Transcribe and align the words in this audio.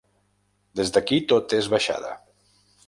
Des 0.79 0.93
d'aquí 0.95 1.21
tot 1.33 1.57
és 1.59 1.71
baixada. 1.77 2.19